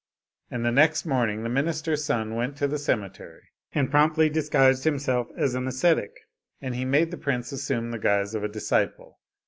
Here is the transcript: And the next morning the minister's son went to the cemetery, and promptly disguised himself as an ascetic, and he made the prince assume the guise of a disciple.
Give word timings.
And 0.49 0.65
the 0.65 0.71
next 0.71 1.05
morning 1.05 1.43
the 1.43 1.47
minister's 1.49 2.03
son 2.03 2.33
went 2.33 2.57
to 2.57 2.67
the 2.67 2.79
cemetery, 2.79 3.49
and 3.71 3.91
promptly 3.91 4.31
disguised 4.31 4.83
himself 4.83 5.27
as 5.37 5.53
an 5.53 5.67
ascetic, 5.67 6.21
and 6.59 6.73
he 6.73 6.85
made 6.85 7.11
the 7.11 7.17
prince 7.17 7.51
assume 7.51 7.91
the 7.91 7.99
guise 7.99 8.33
of 8.33 8.43
a 8.43 8.47
disciple. 8.49 9.19